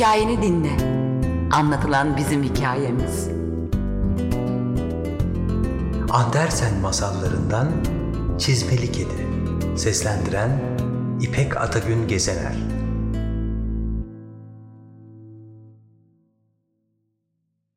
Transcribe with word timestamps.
hikayeni 0.00 0.42
dinle. 0.42 0.76
Anlatılan 1.50 2.16
bizim 2.16 2.42
hikayemiz. 2.42 3.28
Andersen 6.10 6.80
masallarından 6.82 7.68
Çizmeli 8.38 8.92
Kedi 8.92 9.26
Seslendiren 9.76 10.78
İpek 11.20 11.56
Atagün 11.56 12.08
Gezener 12.08 12.56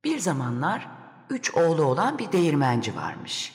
Bir 0.04 0.20
zamanlar 0.20 0.88
üç 1.30 1.56
oğlu 1.56 1.84
olan 1.84 2.18
bir 2.18 2.32
değirmenci 2.32 2.96
varmış. 2.96 3.54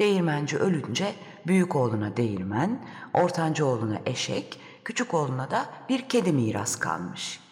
Değirmenci 0.00 0.58
ölünce 0.58 1.14
büyük 1.46 1.76
oğluna 1.76 2.16
değirmen, 2.16 2.86
ortanca 3.14 3.64
oğluna 3.64 3.98
eşek, 4.06 4.60
küçük 4.84 5.14
oğluna 5.14 5.50
da 5.50 5.66
bir 5.88 6.08
kedi 6.08 6.32
miras 6.32 6.76
kalmış. 6.76 7.45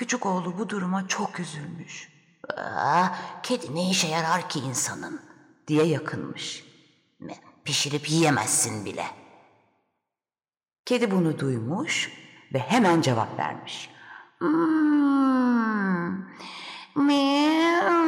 Küçük 0.00 0.26
oğlu 0.26 0.58
bu 0.58 0.68
duruma 0.68 1.08
çok 1.08 1.40
üzülmüş. 1.40 2.08
Aa, 2.56 3.06
kedi 3.42 3.74
ne 3.74 3.90
işe 3.90 4.08
yarar 4.08 4.48
ki 4.48 4.58
insanın? 4.58 5.20
diye 5.68 5.84
yakınmış. 5.84 6.64
Pişirip 7.64 8.10
yiyemezsin 8.10 8.84
bile. 8.84 9.06
Kedi 10.84 11.10
bunu 11.10 11.38
duymuş 11.38 12.12
ve 12.54 12.58
hemen 12.58 13.00
cevap 13.00 13.38
vermiş. 13.38 13.90
Hmm, 14.38 16.08
miau. 16.94 18.00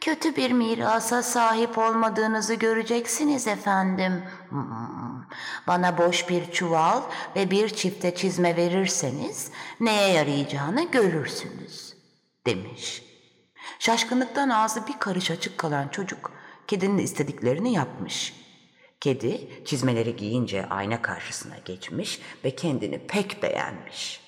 Kötü 0.00 0.36
bir 0.36 0.52
mirasa 0.52 1.22
sahip 1.22 1.78
olmadığınızı 1.78 2.54
göreceksiniz 2.54 3.46
efendim. 3.46 4.22
Hmm, 4.48 5.13
Bana 5.66 5.98
boş 5.98 6.28
bir 6.28 6.52
çuval 6.52 7.02
ve 7.36 7.50
bir 7.50 7.68
çifte 7.68 8.14
çizme 8.14 8.56
verirseniz 8.56 9.50
neye 9.80 10.12
yarayacağını 10.12 10.90
görürsünüz. 10.90 11.94
demiş. 12.46 13.02
Şaşkınlıktan 13.78 14.48
ağzı 14.48 14.86
bir 14.86 14.98
karış 14.98 15.30
açık 15.30 15.58
kalan 15.58 15.88
çocuk 15.88 16.32
kedinin 16.66 16.98
istediklerini 16.98 17.72
yapmış. 17.72 18.34
Kedi 19.00 19.64
çizmeleri 19.64 20.16
giyince 20.16 20.66
ayna 20.68 21.02
karşısına 21.02 21.56
geçmiş 21.64 22.20
ve 22.44 22.56
kendini 22.56 23.06
pek 23.06 23.42
beğenmiş. 23.42 24.20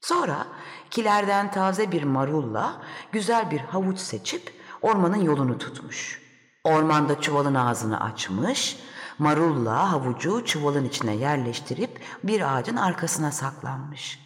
Sonra 0.00 0.46
kilerden 0.90 1.50
taze 1.50 1.92
bir 1.92 2.02
marulla 2.02 2.82
güzel 3.12 3.50
bir 3.50 3.60
havuç 3.60 3.98
seçip 3.98 4.52
ormanın 4.82 5.22
yolunu 5.22 5.58
tutmuş. 5.58 6.22
Ormanda 6.64 7.20
çuvalın 7.20 7.54
ağzını 7.54 8.04
açmış, 8.04 8.76
marulla 9.18 9.92
havucu 9.92 10.44
çuvalın 10.44 10.84
içine 10.84 11.14
yerleştirip 11.14 12.00
bir 12.24 12.56
ağacın 12.56 12.76
arkasına 12.76 13.32
saklanmış. 13.32 14.18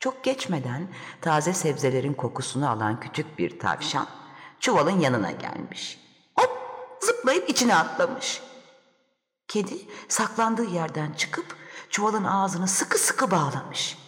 Çok 0.00 0.24
geçmeden 0.24 0.88
taze 1.20 1.52
sebzelerin 1.52 2.14
kokusunu 2.14 2.70
alan 2.70 3.00
küçük 3.00 3.38
bir 3.38 3.58
tavşan 3.58 4.06
çuvalın 4.60 5.00
yanına 5.00 5.30
gelmiş. 5.30 5.98
Hop 6.38 6.50
zıplayıp 7.00 7.48
içine 7.48 7.74
atlamış. 7.74 8.42
Kedi 9.48 9.74
saklandığı 10.08 10.64
yerden 10.64 11.12
çıkıp 11.12 11.56
çuvalın 11.90 12.24
ağzını 12.24 12.68
sıkı 12.68 12.98
sıkı 12.98 13.30
bağlamış. 13.30 13.98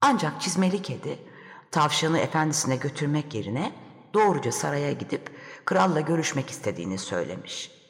Ancak 0.00 0.40
çizmeli 0.40 0.82
kedi 0.82 1.18
tavşanı 1.70 2.18
efendisine 2.18 2.76
götürmek 2.76 3.34
yerine 3.34 3.72
doğruca 4.14 4.52
saraya 4.52 4.92
gidip 4.92 5.30
kralla 5.64 6.00
görüşmek 6.00 6.50
istediğini 6.50 6.98
söylemiş. 6.98 7.81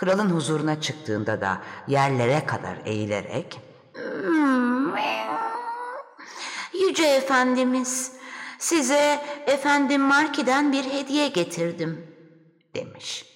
Kralın 0.00 0.30
huzuruna 0.30 0.80
çıktığında 0.80 1.40
da 1.40 1.62
yerlere 1.88 2.46
kadar 2.46 2.76
eğilerek 2.84 3.60
Yüce 6.80 7.06
Efendimiz, 7.06 8.12
size 8.58 9.22
Efendim 9.46 10.00
Marki'den 10.00 10.72
bir 10.72 10.84
hediye 10.84 11.28
getirdim. 11.28 12.06
demiş. 12.74 13.26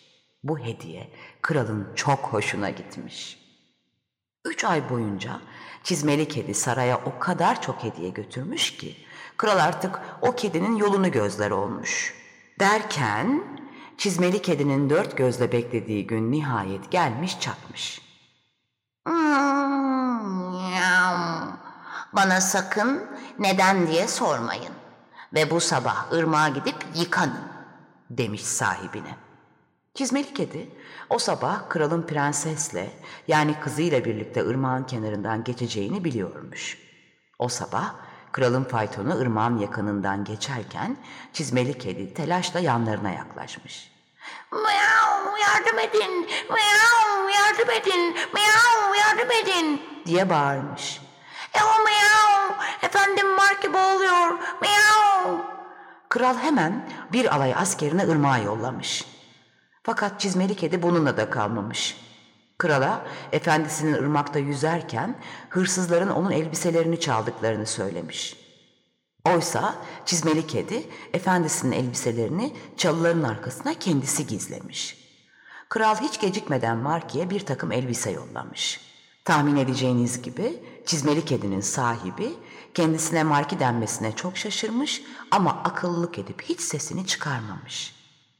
Bu 0.45 0.59
hediye 0.59 1.11
kralın 1.43 1.89
çok 1.95 2.19
hoşuna 2.19 2.71
gitmiş. 2.71 3.39
Üç 4.45 4.65
ay 4.65 4.91
boyunca 4.91 5.41
çizmeli 5.83 6.29
kedi 6.29 6.55
saraya 6.55 7.01
o 7.05 7.19
kadar 7.19 7.63
çok 7.63 7.85
hediye 7.85 8.11
götürmüş 8.11 8.77
ki 8.77 8.97
kral 9.37 9.59
artık 9.59 10.01
o 10.23 10.33
kedinin 10.33 10.77
yolunu 10.77 11.11
gözler 11.11 11.51
olmuş. 11.51 12.15
Derken 12.61 13.45
çizmeli 13.99 14.43
kedinin 14.43 14.91
dört 14.91 15.17
gözle 15.17 15.53
beklediği 15.53 16.07
gün 16.07 16.33
nihayet 16.33 16.91
gelmiş 16.91 17.41
çatmış. 17.41 18.01
Hmm. 19.07 19.25
Bana 22.13 22.41
sakın 22.41 23.07
neden 23.39 23.87
diye 23.87 24.09
sormayın. 24.09 24.75
Ve 25.35 25.51
bu 25.51 25.61
sabah 25.61 26.13
ırmağa 26.13 26.49
gidip 26.49 26.77
yıkanın. 26.95 27.55
demiş 28.11 28.45
sahibine. 28.45 29.17
Çizmeli 29.95 30.35
kedi 30.35 30.71
o 31.11 31.19
sabah 31.19 31.69
kralın 31.69 32.03
prensesle 32.03 32.91
yani 33.29 33.61
kızıyla 33.61 34.05
birlikte 34.05 34.47
ırmağın 34.47 34.85
kenarından 34.85 35.45
geçeceğini 35.45 36.05
biliyormuş. 36.05 36.79
O 37.39 37.49
sabah 37.49 37.95
kralın 38.35 38.65
faytonu 38.65 39.19
ırmağın 39.19 39.59
yakınından 39.59 40.25
geçerken 40.25 40.97
çizmeli 41.33 41.79
kedi 41.79 42.15
telaşla 42.15 42.61
yanlarına 42.61 43.11
yaklaşmış. 43.11 43.91
Miau, 44.53 45.37
yardım 45.43 45.79
edin, 45.79 46.29
miau, 46.51 47.29
yardım 47.29 47.71
edin, 47.71 48.17
miau, 48.33 48.95
yardım 48.95 49.31
edin. 49.31 49.83
diye 50.07 50.31
bağırmış. 50.31 51.01
Eo 51.55 51.85
miau, 51.85 52.57
efendim 52.83 53.29
Marki 53.37 53.73
boğuluyor, 53.73 54.31
miau. 54.61 55.45
Kral 56.09 56.37
hemen 56.37 56.89
bir 57.13 57.35
alay 57.35 57.55
askerini 57.55 58.03
ırmağa 58.03 58.39
yollamış. 58.39 59.05
Fakat 59.83 60.21
çizmeli 60.21 60.57
kedi 60.57 60.83
bununla 60.83 61.17
da 61.17 61.31
kalmamış. 61.31 62.04
Krala 62.65 63.07
efendisinin 63.33 63.95
ırmakta 63.95 64.39
yüzerken 64.39 65.19
hırsızların 65.49 66.11
onun 66.11 66.31
elbiselerini 66.31 67.01
çaldıklarını 67.01 67.67
söylemiş. 67.67 68.37
Oysa 69.25 69.75
çizmeli 70.05 70.47
kedi 70.47 70.87
efendisinin 71.13 71.73
elbiselerini 71.73 72.57
çalıların 72.77 73.23
arkasına 73.23 73.75
kendisi 73.75 74.27
gizlemiş. 74.27 74.97
Kral 75.69 75.97
hiç 75.97 76.21
gecikmeden 76.21 76.77
Marki'ye 76.77 77.31
bir 77.31 77.41
takım 77.41 77.73
elbise 77.73 78.11
yollamış. 78.11 78.81
Tahmin 79.25 79.57
edeceğiniz 79.57 80.23
gibi 80.23 80.63
çizmeli 80.87 81.25
kedinin 81.25 81.61
sahibi 81.61 82.33
kendisine 82.75 83.25
Marki 83.25 83.61
denmesine 83.61 84.17
çok 84.17 84.37
şaşırmış 84.37 85.03
ama 85.31 85.51
akıllılık 85.51 86.19
edip 86.19 86.43
hiç 86.43 86.61
sesini 86.61 87.07
çıkarmamış. 87.07 87.95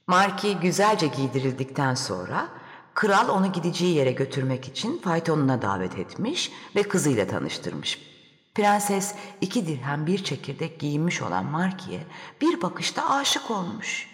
Marki 0.07 0.57
güzelce 0.57 1.07
giydirildikten 1.07 1.95
sonra 1.95 2.64
kral 2.95 3.29
onu 3.29 3.53
gideceği 3.53 3.95
yere 3.95 4.13
götürmek 4.13 4.69
için 4.69 4.99
faytonuna 4.99 5.63
davet 5.63 5.99
etmiş 5.99 6.53
ve 6.77 6.83
kızıyla 6.83 7.27
tanıştırmış. 7.27 7.99
Prenses 8.55 9.15
iki 9.41 9.67
dirhem 9.67 10.07
bir 10.07 10.25
çekirdek 10.25 10.81
giyinmiş 10.81 11.23
olan 11.23 11.45
Marki'ye 11.45 12.01
bir 12.41 12.63
bakışta 12.63 13.11
aşık 13.11 13.51
olmuş. 13.51 14.09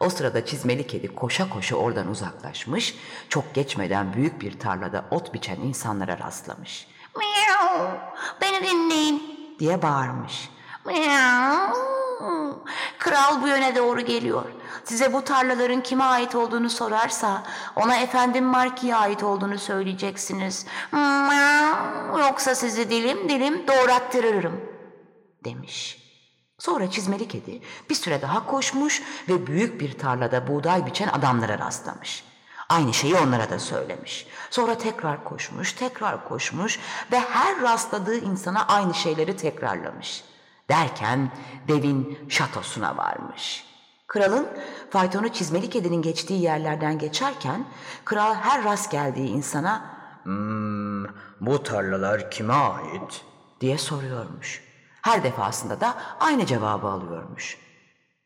O 0.00 0.10
sırada 0.10 0.46
çizmeli 0.46 0.86
kedi 0.86 1.14
koşa 1.14 1.48
koşa 1.48 1.76
oradan 1.76 2.08
uzaklaşmış, 2.08 2.94
çok 3.28 3.54
geçmeden 3.54 4.12
büyük 4.12 4.40
bir 4.40 4.58
tarlada 4.58 5.04
ot 5.10 5.34
biçen 5.34 5.56
insanlara 5.56 6.18
rastlamış. 6.18 6.86
Miau, 7.16 7.88
beni 8.40 8.68
dinleyin. 8.68 9.34
diye 9.58 9.82
bağırmış. 9.82 10.48
Miau. 10.84 11.76
Kral 12.98 13.42
bu 13.42 13.48
yöne 13.48 13.76
doğru 13.76 14.00
geliyor. 14.00 14.44
Size 14.84 15.12
bu 15.12 15.24
tarlaların 15.24 15.82
kime 15.82 16.04
ait 16.04 16.34
olduğunu 16.34 16.70
sorarsa 16.70 17.42
ona 17.76 17.96
efendim 17.96 18.44
Marki'ye 18.44 18.96
ait 18.96 19.22
olduğunu 19.22 19.58
söyleyeceksiniz. 19.58 20.66
Miau. 20.92 22.18
Yoksa 22.18 22.54
sizi 22.54 22.90
dilim 22.90 23.28
dilim 23.28 23.66
doğrattırırım 23.66 24.60
demiş. 25.44 26.04
Sonra 26.58 26.90
çizmeli 26.90 27.28
kedi 27.28 27.60
bir 27.90 27.94
süre 27.94 28.22
daha 28.22 28.46
koşmuş 28.46 29.02
ve 29.28 29.46
büyük 29.46 29.80
bir 29.80 29.98
tarlada 29.98 30.48
buğday 30.48 30.86
biçen 30.86 31.08
adamlara 31.08 31.58
rastlamış. 31.58 32.24
Aynı 32.68 32.94
şeyi 32.94 33.14
onlara 33.14 33.50
da 33.50 33.58
söylemiş. 33.58 34.26
Sonra 34.50 34.78
tekrar 34.78 35.24
koşmuş, 35.24 35.72
tekrar 35.72 36.28
koşmuş 36.28 36.78
ve 37.12 37.20
her 37.20 37.60
rastladığı 37.60 38.16
insana 38.16 38.66
aynı 38.66 38.94
şeyleri 38.94 39.36
tekrarlamış. 39.36 40.24
Derken 40.68 41.30
devin 41.68 42.18
şatosuna 42.28 42.96
varmış. 42.96 43.73
Kralın 44.14 44.48
faytonu 44.90 45.28
çizmeli 45.28 45.70
kedinin 45.70 46.02
geçtiği 46.02 46.42
yerlerden 46.42 46.98
geçerken 46.98 47.66
kral 48.04 48.34
her 48.34 48.64
rast 48.64 48.90
geldiği 48.90 49.28
insana 49.28 49.94
Hmm, 50.22 51.04
bu 51.40 51.62
tarlalar 51.62 52.30
kime 52.30 52.54
ait? 52.54 53.24
diye 53.60 53.78
soruyormuş. 53.78 54.62
Her 55.02 55.22
defasında 55.24 55.80
da 55.80 55.94
aynı 56.20 56.46
cevabı 56.46 56.86
alıyormuş. 56.86 57.58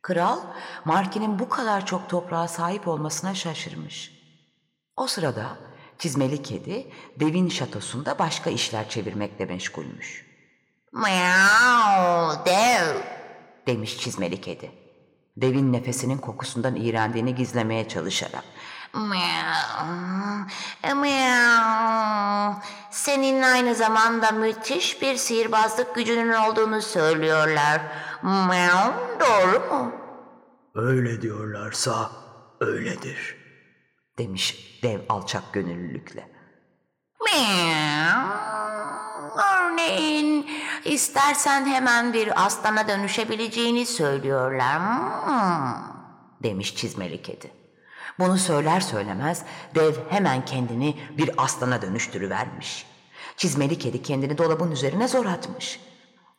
Kral, 0.02 0.38
Marki'nin 0.84 1.38
bu 1.38 1.48
kadar 1.48 1.86
çok 1.86 2.08
toprağa 2.08 2.48
sahip 2.48 2.88
olmasına 2.88 3.34
şaşırmış. 3.34 4.12
O 4.96 5.06
sırada 5.06 5.46
çizmeli 5.98 6.42
kedi 6.42 6.90
devin 7.20 7.48
şatosunda 7.48 8.18
başka 8.18 8.50
işler 8.50 8.88
çevirmekle 8.88 9.44
meşgulmüş. 9.44 10.26
Miau 10.92 12.46
dev. 12.46 12.96
demiş 13.66 13.98
çizmeli 13.98 14.40
kedi. 14.40 14.87
Devin 15.40 15.72
nefesinin 15.72 16.18
kokusundan 16.18 16.76
iğrendiğini 16.76 17.34
gizlemeye 17.34 17.88
çalışarak. 17.88 18.44
Miau. 18.94 19.86
Miau. 20.96 22.54
Senin 22.90 23.42
aynı 23.42 23.74
zamanda 23.74 24.30
müthiş 24.30 25.02
bir 25.02 25.16
sihirbazlık 25.16 25.94
gücünün 25.94 26.32
olduğunu 26.32 26.82
söylüyorlar. 26.82 27.80
Miau. 28.22 28.92
Doğru 29.20 29.74
mu? 29.74 29.92
Öyle 30.74 31.22
diyorlarsa 31.22 32.10
öyledir. 32.60 33.36
demiş 34.18 34.78
dev 34.82 35.00
alçak 35.08 35.52
gönüllülükle. 35.52 36.28
Miau. 37.20 38.67
Örneğin 39.36 40.50
istersen 40.84 41.66
hemen 41.66 42.12
bir 42.12 42.46
aslana 42.46 42.88
dönüşebileceğini 42.88 43.86
söylüyorlar. 43.86 44.78
Hmm. 45.26 45.74
demiş 46.42 46.76
çizmeli 46.76 47.22
kedi. 47.22 47.52
Bunu 48.18 48.38
söyler 48.38 48.80
söylemez 48.80 49.42
dev 49.74 49.94
hemen 50.10 50.44
kendini 50.44 50.98
bir 51.18 51.30
aslana 51.36 51.82
dönüştürüvermiş. 51.82 52.86
Çizmeli 53.36 53.78
kedi 53.78 54.02
kendini 54.02 54.38
dolabın 54.38 54.70
üzerine 54.70 55.08
zor 55.08 55.26
atmış. 55.26 55.80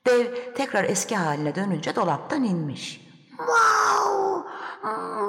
Dev 0.07 0.53
tekrar 0.55 0.83
eski 0.83 1.15
haline 1.15 1.55
dönünce 1.55 1.95
dolaptan 1.95 2.43
inmiş. 2.43 3.01
Wow, 3.37 4.49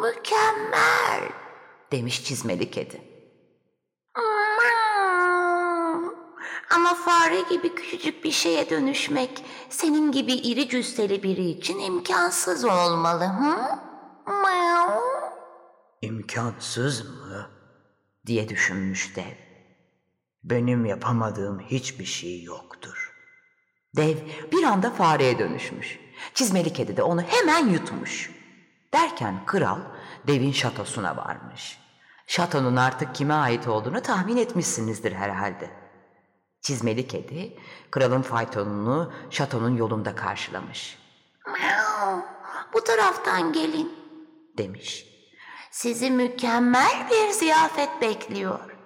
mükemmel. 0.03 1.29
Demiş 1.93 2.25
çizmeli 2.25 2.71
kedi. 2.71 3.01
Hmm. 4.17 4.51
Ama 6.75 6.95
fare 6.95 7.41
gibi 7.51 7.75
küçücük 7.75 8.25
bir 8.25 8.31
şeye 8.31 8.71
dönüşmek 8.71 9.45
senin 9.69 10.13
gibi 10.13 10.33
iri 10.33 10.69
cüsseli 10.69 11.23
biri 11.23 11.51
için 11.51 11.79
imkansız 11.79 12.65
olmalı. 12.65 13.25
Hı? 13.25 13.57
Miau. 14.27 15.01
İmkansız 16.03 17.05
mı? 17.05 17.51
diye 18.27 18.49
düşünmüş 18.49 19.17
dev. 19.17 19.35
Benim 20.45 20.85
yapamadığım 20.85 21.61
hiçbir 21.61 22.05
şey 22.05 22.43
yoktur. 22.43 23.15
Dev 23.97 24.17
bir 24.53 24.65
anda 24.65 24.91
fareye 24.91 25.39
dönüşmüş. 25.39 25.99
Çizmeli 26.35 26.73
kedi 26.73 26.97
de 26.97 27.03
onu 27.03 27.23
hemen 27.23 27.69
yutmuş. 27.69 28.31
Derken 28.95 29.47
kral 29.47 29.81
devin 30.27 30.53
şatosuna 30.53 31.17
varmış. 31.17 31.79
Şatonun 32.27 32.77
artık 32.77 33.15
kime 33.15 33.35
ait 33.35 33.69
olduğunu 33.69 34.03
tahmin 34.03 34.37
etmişsinizdir 34.37 35.13
herhalde. 35.13 35.90
Çizmeli 36.63 37.09
kedi 37.09 37.57
kralın 37.91 38.23
faytonunu 38.23 39.13
şatonun 39.31 39.77
yolunda 39.77 40.15
karşılamış. 40.15 40.99
Miau. 41.47 42.23
Bu 42.75 42.85
taraftan 42.85 43.53
gelin. 43.53 43.93
Demiş. 44.59 45.07
Sizi 45.71 46.11
mükemmel 46.11 47.09
bir 47.11 47.31
ziyafet 47.31 48.01
bekliyor. 48.01 48.77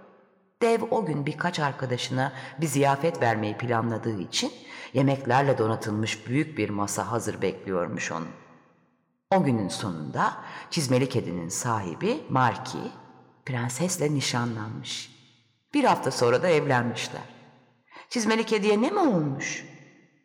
Dev 0.62 0.82
o 0.90 1.06
gün 1.06 1.26
birkaç 1.26 1.60
arkadaşına 1.60 2.32
bir 2.60 2.66
ziyafet 2.66 3.22
vermeyi 3.22 3.56
planladığı 3.58 4.20
için 4.20 4.52
yemeklerle 4.92 5.58
donatılmış 5.58 6.26
büyük 6.26 6.58
bir 6.58 6.70
masa 6.70 7.10
hazır 7.12 7.42
bekliyormuş 7.42 8.12
onu. 8.12 8.26
O 9.30 9.44
günün 9.44 9.68
sonunda 9.68 10.36
çizmeli 10.70 11.08
kedinin 11.08 11.48
sahibi 11.48 12.24
Marki 12.28 12.92
prensesle 13.46 14.14
nişanlanmış. 14.14 15.10
Bir 15.74 15.84
hafta 15.84 16.10
sonra 16.10 16.42
da 16.42 16.48
evlenmişler. 16.48 17.33
Çizmeli 18.10 18.44
kediye 18.46 18.82
ne 18.82 18.90
mi 18.90 18.98
olmuş? 18.98 19.64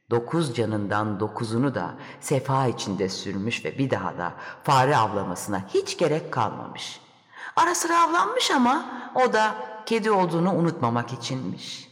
Dokuz 0.09 0.55
canından 0.55 1.19
dokuzunu 1.19 1.75
da 1.75 1.93
sefa 2.19 2.67
içinde 2.67 3.09
sürmüş 3.09 3.65
ve 3.65 3.77
bir 3.77 3.89
daha 3.89 4.17
da 4.17 4.33
fare 4.63 4.97
avlamasına 4.97 5.65
hiç 5.73 5.97
gerek 5.97 6.33
kalmamış. 6.33 7.01
Ara 7.55 7.75
sıra 7.75 8.01
avlanmış 8.01 8.51
ama 8.51 8.85
o 9.15 9.33
da 9.33 9.55
kedi 9.85 10.11
olduğunu 10.11 10.53
unutmamak 10.53 11.13
içinmiş. 11.13 11.88